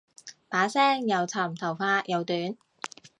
[0.49, 2.57] 把聲又沉頭髮又短